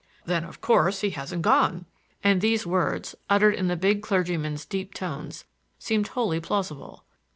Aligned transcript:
"Then 0.25 0.43
of 0.45 0.61
course 0.61 1.01
he 1.01 1.11
hasn't 1.11 1.43
gone!" 1.43 1.85
and 2.23 2.41
these 2.41 2.65
words, 2.65 3.13
uttered 3.29 3.53
in 3.53 3.67
the 3.67 3.75
big 3.75 4.01
clergyman's 4.01 4.65
deep 4.65 4.95
tones, 4.95 5.45
seemed 5.77 6.07
wholly 6.07 6.39
plausible. 6.39 7.05